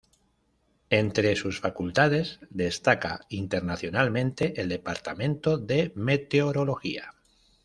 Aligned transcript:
Entre 0.99 1.35
sus 1.35 1.59
facultades 1.59 2.39
destaca 2.49 3.21
internacionalmente 3.29 4.59
el 4.59 4.67
departamento 4.69 5.59
de 5.59 5.91
meteorología. 5.93 7.13